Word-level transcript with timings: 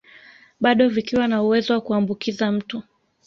Bado 0.59 0.89
vikiwa 0.89 1.27
na 1.27 1.43
uwezo 1.43 1.73
wa 1.73 1.81
kuambukiza 1.81 2.51
mtu 2.51 2.81